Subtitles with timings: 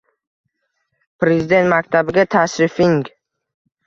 [1.23, 2.97] Prezident maktabiga tashrifng